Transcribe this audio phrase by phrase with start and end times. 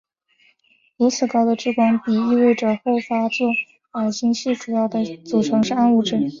[0.97, 3.49] 如此高的质光比意味着后发座
[3.91, 6.17] 矮星系主要的组成是暗物质。